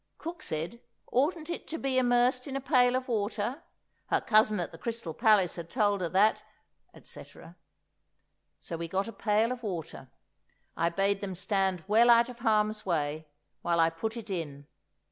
Cook 0.17 0.41
said: 0.41 0.81
Oughtn't 1.11 1.47
it 1.51 1.67
to 1.67 1.77
be 1.77 1.99
immersed 1.99 2.47
in 2.47 2.55
a 2.55 2.59
pail 2.59 2.95
of 2.95 3.07
water? 3.07 3.61
Her 4.07 4.19
cousin 4.19 4.59
at 4.59 4.71
the 4.71 4.79
Crystal 4.79 5.13
Palace 5.13 5.57
had 5.57 5.69
told 5.69 6.01
her 6.01 6.09
that——, 6.09 6.43
etc. 6.95 7.55
So 8.57 8.77
we 8.77 8.87
got 8.87 9.07
a 9.07 9.13
pail 9.13 9.51
of 9.51 9.61
water; 9.61 10.09
I 10.75 10.89
bade 10.89 11.21
them 11.21 11.35
stand 11.35 11.83
well 11.87 12.09
out 12.09 12.29
of 12.29 12.39
harm's 12.39 12.83
way, 12.83 13.27
while 13.61 13.79
I 13.79 13.91
put 13.91 14.17
it 14.17 14.31
in. 14.31 14.65